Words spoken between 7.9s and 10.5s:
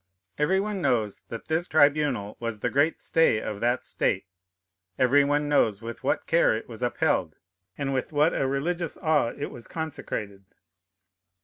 with what a religious awe it was consecrated.